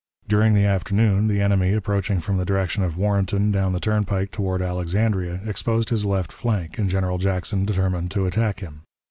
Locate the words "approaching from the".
1.73-2.43